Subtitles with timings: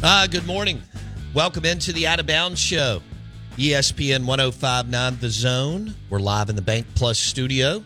[0.00, 0.80] Uh, good morning.
[1.34, 3.02] Welcome into the Out of Bounds Show.
[3.56, 5.94] ESPN 1059 The Zone.
[6.08, 7.82] We're live in the BankPlus studio.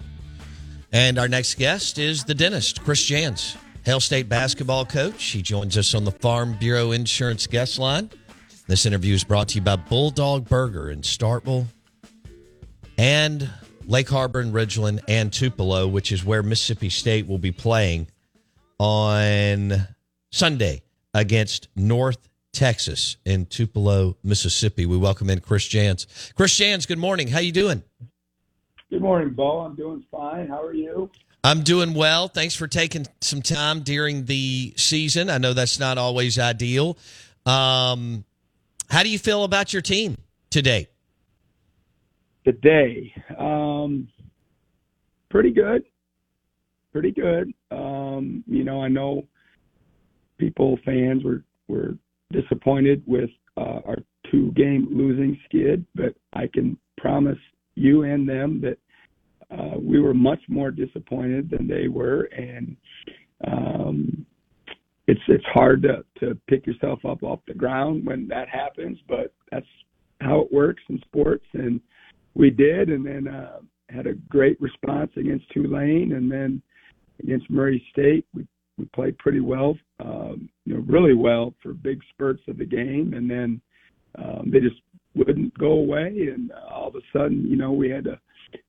[0.92, 3.56] And our next guest is the dentist, Chris Jans,
[3.86, 5.24] Hail State basketball coach.
[5.24, 8.10] He joins us on the Farm Bureau Insurance guest line.
[8.66, 11.64] This interview is brought to you by Bulldog Burger in Starkville
[12.98, 13.48] and
[13.86, 18.08] Lake Harbor and Ridgeland and Tupelo, which is where Mississippi State will be playing
[18.78, 19.88] on
[20.30, 20.82] Sunday
[21.14, 24.86] against North Texas in Tupelo, Mississippi.
[24.86, 26.06] We welcome in Chris Jans.
[26.36, 27.28] Chris Jans, good morning.
[27.28, 27.82] How you doing?
[28.90, 29.60] Good morning, Bo.
[29.60, 30.48] I'm doing fine.
[30.48, 31.10] How are you?
[31.44, 32.28] I'm doing well.
[32.28, 35.28] Thanks for taking some time during the season.
[35.28, 36.98] I know that's not always ideal.
[37.46, 38.24] Um,
[38.90, 40.18] how do you feel about your team
[40.50, 40.88] today?
[42.44, 44.08] Today, um,
[45.30, 45.84] pretty good.
[46.92, 47.52] Pretty good.
[47.70, 49.26] Um, you know, I know
[50.42, 51.94] people, fans were were
[52.32, 53.98] disappointed with uh, our
[54.30, 57.38] two game losing skid, but I can promise
[57.76, 58.78] you and them that
[59.56, 62.76] uh, we were much more disappointed than they were, and
[63.46, 64.26] um,
[65.06, 69.32] it's it's hard to to pick yourself up off the ground when that happens, but
[69.52, 69.66] that's
[70.20, 71.80] how it works in sports, and
[72.34, 73.58] we did, and then uh,
[73.90, 76.62] had a great response against Tulane, and then
[77.22, 78.46] against Murray State, we
[78.78, 83.14] we played pretty well, um, you know, really well for big spurts of the game,
[83.14, 83.60] and then
[84.18, 84.80] um, they just
[85.14, 88.18] wouldn't go away, and all of a sudden, you know, we had to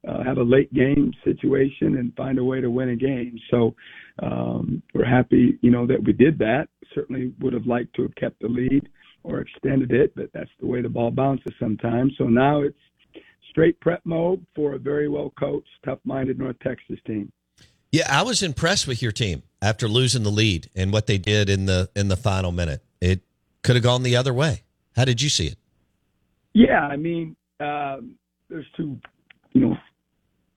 [0.07, 3.37] uh, have a late game situation and find a way to win a game.
[3.51, 3.75] So
[4.21, 6.67] um, we're happy, you know, that we did that.
[6.93, 8.87] Certainly would have liked to have kept the lead
[9.23, 12.13] or extended it, but that's the way the ball bounces sometimes.
[12.17, 12.77] So now it's
[13.49, 17.31] straight prep mode for a very well coached, tough minded North Texas team.
[17.91, 21.49] Yeah, I was impressed with your team after losing the lead and what they did
[21.49, 22.83] in the in the final minute.
[22.99, 23.21] It
[23.63, 24.63] could have gone the other way.
[24.95, 25.55] How did you see it?
[26.53, 28.15] Yeah, I mean, um,
[28.49, 28.99] there's two,
[29.53, 29.77] you know,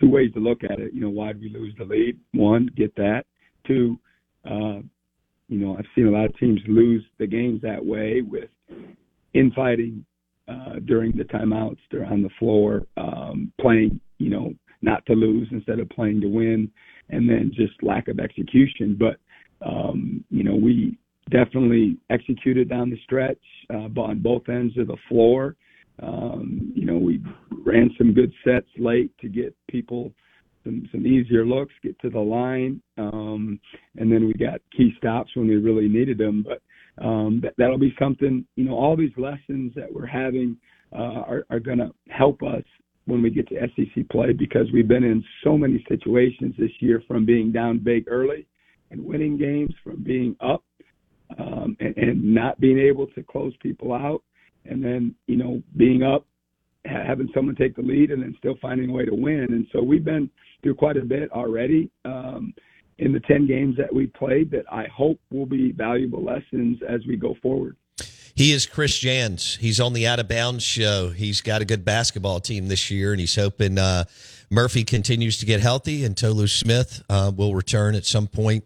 [0.01, 0.93] two ways to look at it.
[0.93, 2.19] You know, why did we lose the lead?
[2.33, 3.23] One, get that.
[3.67, 3.97] Two,
[4.45, 4.81] uh,
[5.49, 8.51] you know, I've seen a lot of teams lose the games that way with
[9.33, 10.05] infighting
[10.49, 11.79] uh, during the timeouts.
[11.91, 14.53] They're on the floor um, playing, you know,
[14.83, 16.71] not to lose instead of playing to win
[17.11, 18.97] and then just lack of execution.
[18.99, 19.19] But
[19.67, 20.99] um, you know, we
[21.31, 23.39] definitely executed down the stretch
[23.71, 25.57] uh, on both ends of the floor.
[26.03, 27.23] Um, you know, we
[27.65, 30.13] ran some good sets late to get people
[30.67, 33.59] some, some easier looks, get to the line, um,
[33.97, 36.45] and then we got key stops when we really needed them.
[36.47, 36.61] But
[37.03, 38.45] um, that, that'll be something.
[38.57, 40.57] You know, all these lessons that we're having
[40.93, 42.65] uh, are, are going to help us
[43.07, 47.03] when we get to SEC play because we've been in so many situations this year
[47.09, 48.47] from being down big early
[48.91, 50.63] and winning games, from being up
[51.39, 54.23] um, and, and not being able to close people out,
[54.65, 56.27] and then you know being up,
[56.85, 59.47] having someone take the lead, and then still finding a way to win.
[59.51, 60.31] And so we've been
[60.63, 61.91] through quite a bit already.
[62.05, 62.55] Um,
[62.99, 67.01] in the 10 games that we played that I hope will be valuable lessons as
[67.07, 67.77] we go forward.
[68.37, 69.57] He is Chris Jans.
[69.57, 71.09] He's on the Out of Bounds show.
[71.09, 74.05] He's got a good basketball team this year, and he's hoping uh,
[74.51, 78.65] Murphy continues to get healthy and Tolu Smith uh, will return at some point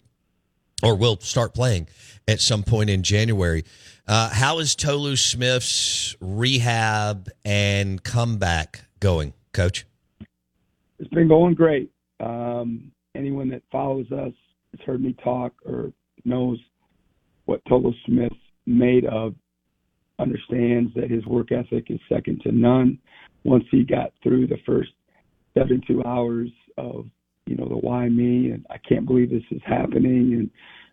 [0.82, 1.86] or will start playing
[2.26, 3.64] at some point in January.
[4.08, 9.86] Uh, how is Tolu Smith's rehab and comeback going, Coach?
[10.98, 11.92] It's been going great.
[12.18, 14.32] Um, anyone that follows us
[14.72, 15.92] has heard me talk or
[16.24, 16.58] knows
[17.44, 18.32] what Tolu Smith
[18.66, 19.36] made of
[20.20, 22.98] understands that his work ethic is second to none.
[23.44, 24.90] Once he got through the first
[25.56, 27.06] 72 hours of,
[27.46, 30.50] you know, the why me and I can't believe this is happening and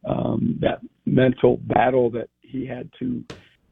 [0.08, 3.24] um, that mental battle that he had to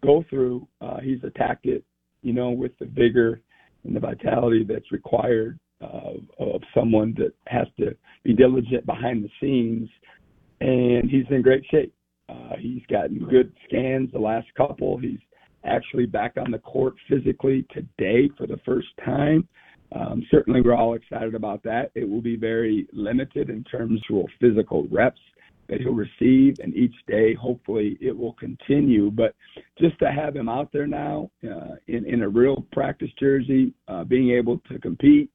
[0.04, 1.84] go through, uh, he's attacked it,
[2.22, 3.42] you know, with the vigor
[3.84, 9.30] and the vitality that's required uh, of someone that has to be diligent behind the
[9.40, 9.90] scenes.
[10.62, 11.94] And he's in great shape.
[12.28, 14.98] Uh, he's gotten good scans the last couple.
[14.98, 15.19] He's
[15.65, 19.47] actually back on the court physically today for the first time.
[19.91, 21.91] Um, certainly, we're all excited about that.
[21.95, 25.19] It will be very limited in terms of physical reps
[25.67, 29.09] that he'll receive, and each day, hopefully, it will continue.
[29.09, 29.35] But
[29.79, 34.03] just to have him out there now uh, in, in a real practice jersey, uh,
[34.03, 35.31] being able to compete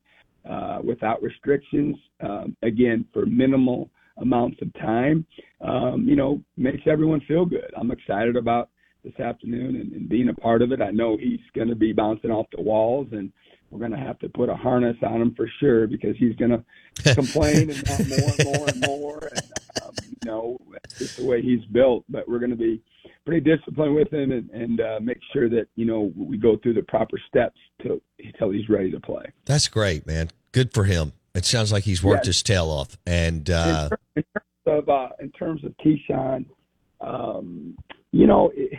[0.49, 5.27] uh, without restrictions, um, again, for minimal amounts of time,
[5.63, 7.71] um, you know, makes everyone feel good.
[7.77, 8.69] I'm excited about
[9.05, 10.81] this afternoon and, and being a part of it.
[10.81, 13.33] I know he's going to be bouncing off the walls, and
[13.71, 16.51] we're going to have to put a harness on him for sure because he's going
[16.95, 19.31] to complain and want more and more and more.
[19.35, 19.53] And
[19.83, 22.05] um, you know, that's just the way he's built.
[22.09, 22.83] But we're going to be
[23.25, 26.75] pretty disciplined with him and, and uh, make sure that you know we go through
[26.75, 29.25] the proper steps to until he's ready to play.
[29.45, 30.31] That's great, man.
[30.53, 31.13] Good for him.
[31.35, 32.31] It sounds like he's worked yeah.
[32.31, 32.99] his tail off.
[33.07, 36.47] And uh, in, terms of uh, in terms of KeShawn,
[37.01, 37.77] um,
[38.13, 38.79] you know, it,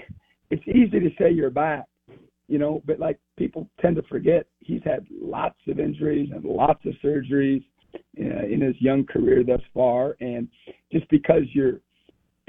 [0.50, 1.86] it's easy to say you're back,
[2.48, 6.86] you know, but like people tend to forget, he's had lots of injuries and lots
[6.86, 7.64] of surgeries
[7.96, 10.18] uh, in his young career thus far.
[10.20, 10.48] And
[10.92, 11.80] just because you're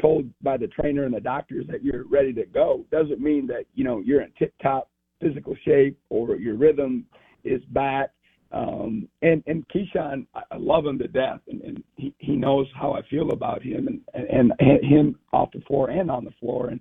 [0.00, 3.64] told by the trainer and the doctors that you're ready to go doesn't mean that
[3.74, 4.90] you know you're in tip top
[5.20, 7.06] physical shape or your rhythm
[7.44, 8.10] is back.
[8.50, 12.92] Um, and and KeShawn, I love him to death, and, and he he knows how
[12.92, 15.18] I feel about him and, and and him
[15.52, 16.68] the floor and on the floor.
[16.68, 16.80] And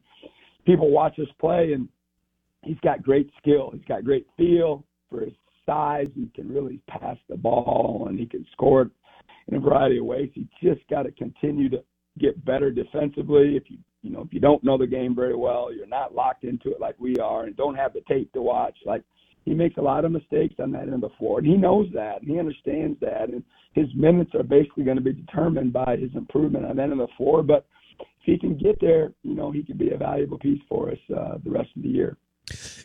[0.65, 1.88] people watch us play, and
[2.63, 3.71] he's got great skill.
[3.73, 5.33] He's got great feel for his
[5.65, 6.07] size.
[6.15, 8.89] He can really pass the ball, and he can score
[9.47, 10.29] in a variety of ways.
[10.33, 11.83] He just got to continue to
[12.19, 13.56] get better defensively.
[13.56, 16.44] If you you know if you don't know the game very well, you're not locked
[16.44, 18.75] into it like we are, and don't have the tape to watch.
[18.85, 19.03] Like
[19.45, 21.88] he makes a lot of mistakes on that end of the floor, and he knows
[21.94, 25.95] that, and he understands that, and his minutes are basically going to be determined by
[25.97, 27.41] his improvement on that end of the floor.
[27.41, 27.65] But
[28.21, 30.97] if he can get there, you know he could be a valuable piece for us
[31.15, 32.18] uh, the rest of the year.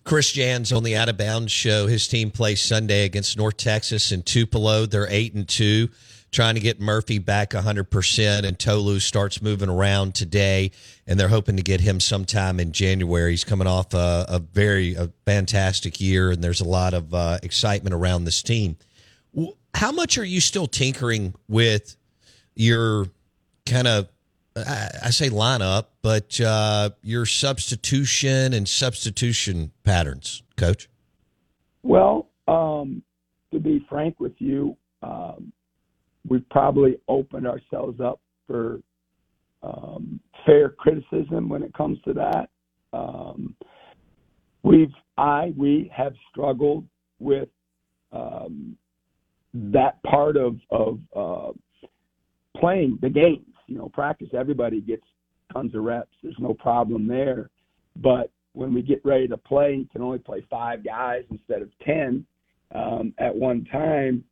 [0.05, 1.87] Chris Jans on the Out of Bounds show.
[1.87, 4.87] His team plays Sunday against North Texas in Tupelo.
[4.87, 5.89] They're eight and two
[6.37, 10.71] trying to get Murphy back 100%, and Tolu starts moving around today,
[11.07, 13.31] and they're hoping to get him sometime in January.
[13.31, 17.39] He's coming off a, a very a fantastic year, and there's a lot of uh,
[17.43, 18.77] excitement around this team.
[19.75, 21.97] How much are you still tinkering with
[22.55, 23.07] your
[23.65, 24.09] kind of,
[24.57, 30.89] I say lineup, but uh, your substitution and substitution patterns, Coach?
[31.83, 33.03] Well, um,
[33.53, 35.53] to be frank with you, um,
[36.27, 38.81] we've probably opened ourselves up for
[39.63, 42.49] um, fair criticism when it comes to that.
[42.93, 43.55] Um,
[44.63, 46.87] we've, I, we have struggled
[47.19, 47.49] with
[48.13, 48.77] um,
[49.55, 51.53] that part of of uh,
[52.59, 53.56] playing the games.
[53.67, 54.29] You know, practice.
[54.33, 55.05] Everybody gets
[55.53, 56.15] tons of reps.
[56.23, 57.51] There's no problem there.
[57.97, 61.71] But when we get ready to play, you can only play five guys instead of
[61.85, 62.25] ten
[62.75, 64.25] um, at one time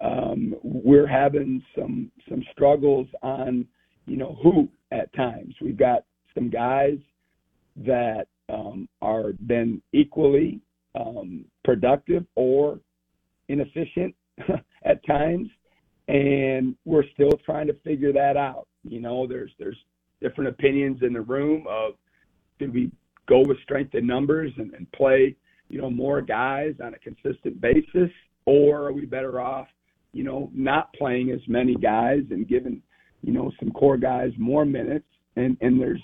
[0.00, 3.66] um, we're having some some struggles on
[4.06, 5.54] you know who at times.
[5.60, 6.98] We've got some guys
[7.76, 10.60] that um, are been equally
[10.94, 12.80] um, productive or
[13.48, 14.14] inefficient
[14.84, 15.48] at times,
[16.08, 18.66] and we're still trying to figure that out.
[18.82, 19.78] You know, there's there's
[20.20, 21.94] different opinions in the room of
[22.58, 22.90] do we
[23.28, 25.36] go with strength in numbers and, and play
[25.68, 28.10] you know more guys on a consistent basis,
[28.46, 29.68] or are we better off
[30.12, 32.82] you know, not playing as many guys and giving,
[33.22, 35.06] you know, some core guys more minutes.
[35.36, 36.02] And and there's,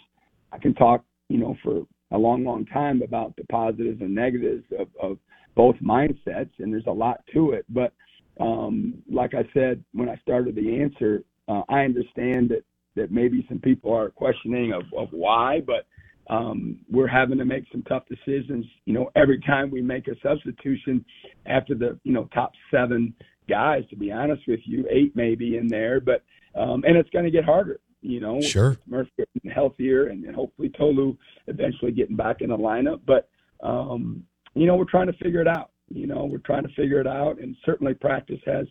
[0.53, 4.65] I can talk, you know, for a long, long time about the positives and negatives
[4.79, 5.19] of, of
[5.57, 7.65] both mindsets, and there's a lot to it.
[7.69, 7.93] But
[8.41, 12.65] um, like I said when I started the answer, uh, I understand that
[12.97, 15.87] that maybe some people are questioning of, of why, but
[16.33, 18.65] um, we're having to make some tough decisions.
[18.85, 21.05] You know, every time we make a substitution
[21.47, 23.15] after the you know top seven
[23.49, 26.23] guys, to be honest with you, eight maybe in there, but
[26.55, 27.81] um, and it's going to get harder.
[28.01, 28.77] You know, sure.
[28.87, 31.17] Murphy getting healthier, and, and hopefully Tolu
[31.47, 33.01] eventually getting back in the lineup.
[33.07, 33.29] But
[33.63, 35.71] um, you know, we're trying to figure it out.
[35.95, 38.67] You know, we're trying to figure it out, and certainly practice has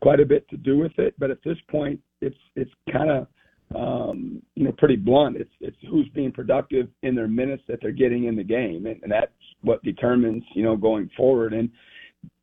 [0.00, 1.14] quite a bit to do with it.
[1.18, 3.26] But at this point, it's it's kind of
[3.74, 5.36] um, you know pretty blunt.
[5.36, 9.02] It's it's who's being productive in their minutes that they're getting in the game, and,
[9.02, 9.32] and that's
[9.62, 11.52] what determines you know going forward.
[11.52, 11.70] And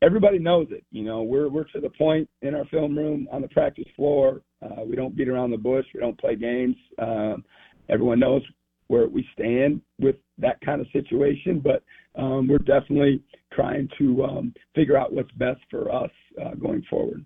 [0.01, 0.83] everybody knows it.
[0.91, 4.41] You know, we're we're to the point in our film room on the practice floor.
[4.61, 5.85] Uh, we don't beat around the bush.
[5.93, 6.75] We don't play games.
[6.99, 7.43] Um,
[7.89, 8.41] everyone knows
[8.87, 11.83] where we stand with that kind of situation, but
[12.19, 13.21] um, we're definitely
[13.55, 16.11] trying to um, figure out what's best for us
[16.43, 17.25] uh, going forward.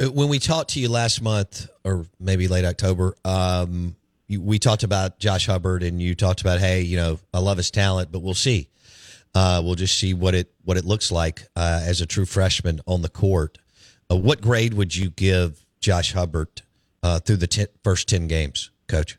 [0.00, 3.96] Uh, when we talked to you last month, or maybe late October, um,
[4.28, 7.70] we talked about Josh Hubbard, and you talked about, hey, you know, I love his
[7.70, 8.68] talent, but we'll see.
[9.34, 12.80] Uh, we'll just see what it what it looks like uh, as a true freshman
[12.86, 13.58] on the court.
[14.10, 16.62] Uh, what grade would you give Josh Hubbard
[17.02, 19.18] uh, through the ten, first ten games, Coach?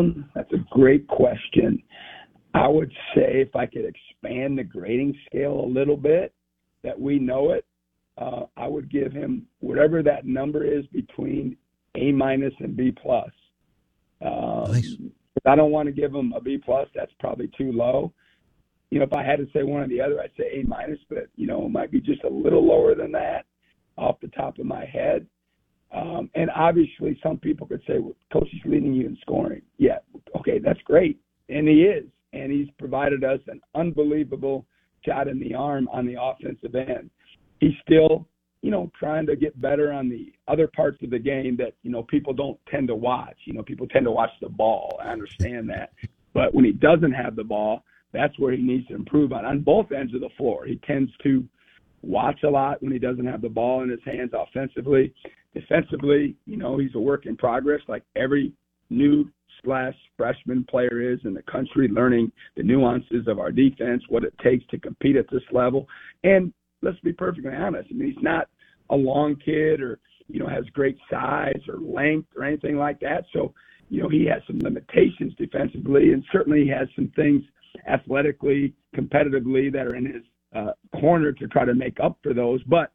[0.00, 1.82] Um, that's a great question.
[2.54, 6.34] I would say if I could expand the grading scale a little bit,
[6.82, 7.64] that we know it,
[8.18, 11.56] uh, I would give him whatever that number is between
[11.94, 13.30] A minus and B plus.
[14.22, 14.96] Um, nice.
[15.46, 16.88] I don't want to give him a B plus.
[16.94, 18.12] That's probably too low.
[18.90, 20.98] You know, if I had to say one or the other, I'd say A minus,
[21.08, 23.46] but you know, it might be just a little lower than that
[23.96, 25.26] off the top of my head.
[25.92, 29.98] Um, and obviously, some people could say, well, "Coach is leading you in scoring." Yeah,
[30.36, 34.66] okay, that's great, and he is, and he's provided us an unbelievable
[35.04, 37.10] shot in the arm on the offensive end.
[37.58, 38.28] He's still,
[38.62, 41.90] you know, trying to get better on the other parts of the game that you
[41.90, 43.36] know people don't tend to watch.
[43.44, 45.00] You know, people tend to watch the ball.
[45.02, 45.92] I understand that,
[46.34, 47.82] but when he doesn't have the ball,
[48.12, 50.66] that's where he needs to improve on on both ends of the floor.
[50.66, 51.44] He tends to
[52.02, 55.12] watch a lot when he doesn't have the ball in his hands offensively.
[55.54, 58.52] Defensively, you know, he's a work in progress like every
[58.88, 59.28] new
[59.64, 64.34] slash freshman player is in the country, learning the nuances of our defense, what it
[64.42, 65.86] takes to compete at this level.
[66.24, 66.52] And
[66.82, 67.88] let's be perfectly honest.
[67.90, 68.48] I mean, he's not
[68.90, 73.24] a long kid or, you know, has great size or length or anything like that.
[73.32, 73.52] So,
[73.88, 77.42] you know, he has some limitations defensively and certainly he has some things
[77.88, 80.22] athletically, competitively that are in his
[80.54, 82.62] uh, corner to try to make up for those.
[82.64, 82.92] But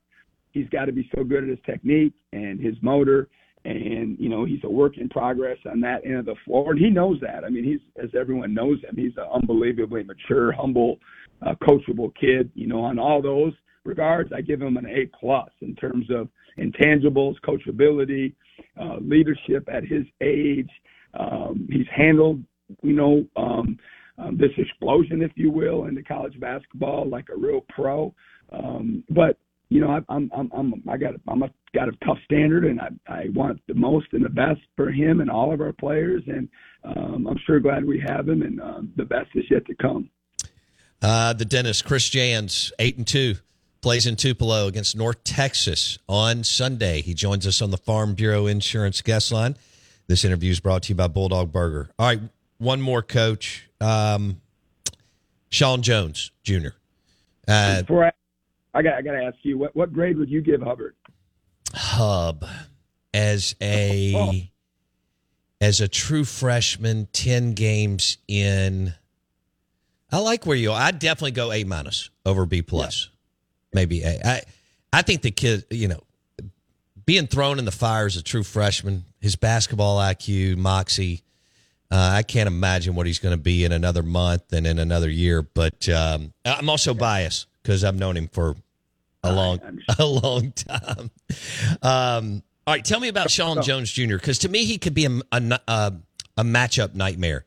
[0.56, 3.28] he's got to be so good at his technique and his motor.
[3.66, 6.72] And, you know, he's a work in progress on that end of the floor.
[6.72, 7.44] And he knows that.
[7.44, 10.98] I mean, he's, as everyone knows him, he's an unbelievably mature, humble,
[11.46, 12.50] uh, coachable kid.
[12.56, 16.30] You know, on all those regards, I give him an A plus in terms of
[16.58, 18.34] intangibles, coachability,
[18.80, 20.70] uh, leadership at his age.
[21.20, 22.44] Um, he's handled,
[22.82, 23.78] you know, um,
[24.18, 28.14] um, this explosion, if you will, into college basketball like a real pro.
[28.52, 29.38] Um, but
[29.70, 32.80] you know, I, I'm I'm I'm I got I'm a, got a tough standard, and
[32.80, 36.24] I I want the most and the best for him and all of our players,
[36.28, 36.48] and
[36.84, 40.10] um, I'm sure glad we have him, and uh, the best is yet to come.
[41.02, 43.36] Uh, the dentist Chris Jans, eight and two,
[43.82, 47.02] plays in Tupelo against North Texas on Sunday.
[47.02, 49.58] He joins us on the Farm Bureau Insurance guest line.
[50.08, 51.90] This interview is brought to you by Bulldog Burger.
[51.98, 52.22] All right,
[52.60, 54.42] one more coach, um,
[55.50, 56.70] Shawn Jones Jr.
[57.48, 58.12] Uh, Before I,
[58.76, 60.96] I got, I got to ask you, what, what grade would you give Hubbard?
[61.74, 62.46] Hub
[63.14, 64.34] as a oh.
[65.62, 68.94] as a true freshman, ten games in.
[70.12, 70.80] I like where you are.
[70.80, 73.70] I'd definitely go A minus over B plus, yeah.
[73.74, 74.20] maybe A.
[74.24, 74.42] I
[74.94, 76.02] I think the kid, you know,
[77.06, 81.24] being thrown in the fire as a true freshman, his basketball IQ, moxie,
[81.92, 85.10] uh, I can't imagine what he's going to be in another month and in another
[85.10, 85.42] year.
[85.42, 88.56] But um, I'm also biased because I've known him for
[89.26, 89.60] a long,
[90.00, 91.12] a long time.
[91.82, 94.16] Um, all right, tell me about Shawn Jones Jr.
[94.16, 95.94] Because to me, he could be a, a,
[96.38, 97.46] a matchup nightmare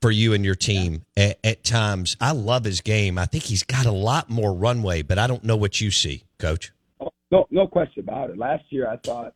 [0.00, 1.24] for you and your team yeah.
[1.24, 2.16] at, at, times.
[2.20, 3.18] I love his game.
[3.18, 6.24] I think he's got a lot more runway, but I don't know what you see,
[6.38, 6.72] Coach.
[7.00, 8.38] Oh, no, no question about it.
[8.38, 9.34] Last year, I thought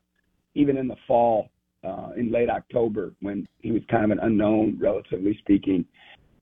[0.54, 1.50] even in the fall,
[1.85, 5.85] uh, in late October when he was kind of an unknown, relatively speaking,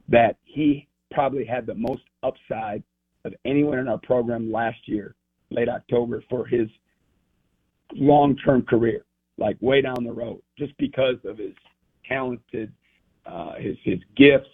[0.08, 2.82] that he probably had the most upside
[3.24, 5.14] of anyone in our program last year,
[5.50, 6.68] late October, for his
[7.94, 9.04] long term career,
[9.38, 11.54] like way down the road, just because of his
[12.08, 12.72] talented,
[13.26, 14.48] uh, his his gifts,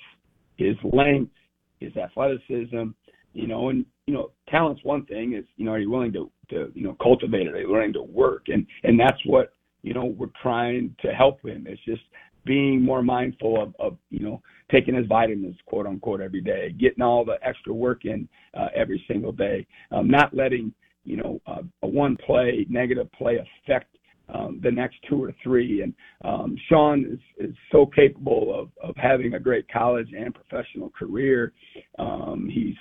[0.56, 1.32] his length,
[1.80, 2.88] his athleticism,
[3.32, 5.34] you know, and you know, talent's one thing.
[5.34, 7.54] Is you know, are you willing to to you know cultivate it?
[7.54, 8.46] Are you willing to work?
[8.48, 11.66] And and that's what you know, we're trying to help him.
[11.68, 12.02] It's just
[12.44, 17.02] being more mindful of, of you know, taking his vitamins, quote unquote, every day, getting
[17.02, 20.72] all the extra work in uh, every single day, um, not letting,
[21.04, 23.96] you know, uh, a one play, negative play affect
[24.32, 25.82] um, the next two or three.
[25.82, 25.94] And
[26.24, 27.04] um, Shawn
[27.38, 31.52] is, is so capable of, of having a great college and professional career.
[31.98, 32.76] Um, he's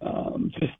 [0.00, 0.72] um, just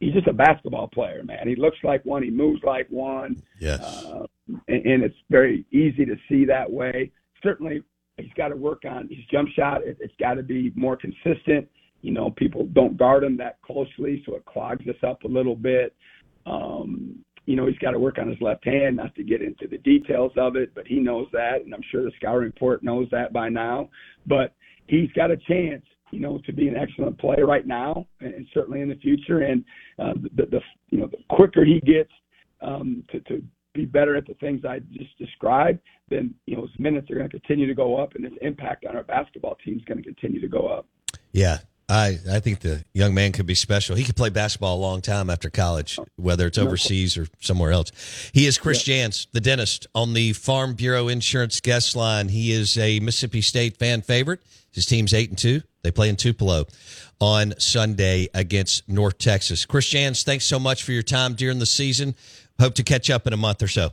[0.00, 1.46] he's just a basketball player, man.
[1.46, 2.22] He looks like one.
[2.22, 3.42] He moves like one.
[3.60, 3.80] Yes.
[3.80, 4.26] Uh,
[4.68, 7.12] and, and it's very easy to see that way.
[7.42, 7.82] Certainly,
[8.16, 9.82] he's got to work on his jump shot.
[9.84, 11.68] It, it's got to be more consistent.
[12.02, 15.56] You know, people don't guard him that closely, so it clogs us up a little
[15.56, 15.94] bit.
[16.46, 19.66] Um, you know, he's got to work on his left hand, not to get into
[19.68, 23.08] the details of it, but he knows that, and I'm sure the scouting report knows
[23.10, 23.88] that by now.
[24.26, 24.54] But
[24.86, 28.82] he's got a chance you know, to be an excellent player right now and certainly
[28.82, 29.40] in the future.
[29.40, 29.64] And
[29.98, 32.10] uh, the, the, you know, the quicker he gets
[32.60, 33.42] um, to, to
[33.74, 35.80] be better at the things I just described,
[36.12, 38.84] then, you know, his minutes are going to continue to go up and his impact
[38.86, 40.86] on our basketball team is going to continue to go up.
[41.32, 41.58] Yeah.
[41.88, 43.96] I, I think the young man could be special.
[43.96, 48.30] He could play basketball a long time after college, whether it's overseas or somewhere else.
[48.32, 49.02] He is Chris yeah.
[49.02, 52.28] Jans, the dentist, on the Farm Bureau Insurance guest line.
[52.28, 54.40] He is a Mississippi State fan favorite.
[54.70, 55.60] His team's eight and two.
[55.82, 56.64] They play in Tupelo
[57.20, 59.66] on Sunday against North Texas.
[59.66, 62.14] Chris Jans, thanks so much for your time during the season.
[62.58, 63.90] Hope to catch up in a month or so.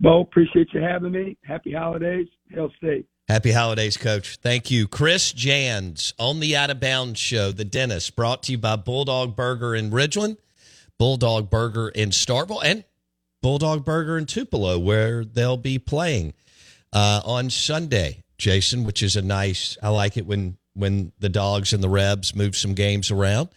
[0.00, 1.36] Bo, appreciate you having me.
[1.44, 2.26] Happy holidays.
[2.50, 3.06] Hail State.
[3.28, 4.36] Happy holidays, Coach.
[4.42, 4.86] Thank you.
[4.86, 9.34] Chris Jans on the Out of Bounds Show, the dentist, brought to you by Bulldog
[9.34, 10.36] Burger in Ridgeland,
[10.98, 12.84] Bulldog Burger in Starkville, and
[13.40, 16.34] Bulldog Burger in Tupelo, where they'll be playing
[16.92, 21.72] uh, on Sunday, Jason, which is a nice, I like it when when the dogs
[21.72, 23.48] and the Rebs move some games around.